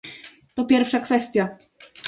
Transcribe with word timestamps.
To 0.55 0.65
pierwsza 0.65 0.99
kwestia 0.99 1.57